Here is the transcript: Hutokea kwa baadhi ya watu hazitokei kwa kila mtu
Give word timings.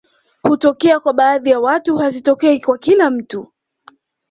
Hutokea 0.43 0.99
kwa 0.99 1.13
baadhi 1.13 1.49
ya 1.49 1.59
watu 1.59 1.97
hazitokei 1.97 2.59
kwa 2.59 2.77
kila 2.77 3.09
mtu 3.09 3.51